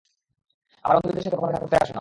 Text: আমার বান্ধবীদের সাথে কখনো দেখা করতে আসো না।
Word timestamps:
আমার 0.85 0.95
বান্ধবীদের 0.95 1.23
সাথে 1.23 1.35
কখনো 1.35 1.51
দেখা 1.51 1.61
করতে 1.61 1.75
আসো 1.75 1.79
না। 1.79 1.89